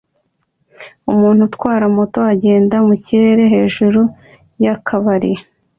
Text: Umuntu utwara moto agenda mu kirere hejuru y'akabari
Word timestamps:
Umuntu 1.11 1.39
utwara 1.49 1.83
moto 1.97 2.19
agenda 2.33 2.75
mu 2.87 2.95
kirere 3.03 3.43
hejuru 3.53 4.01
y'akabari 4.63 5.31